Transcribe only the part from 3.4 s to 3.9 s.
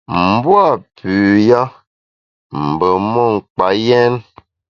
kpa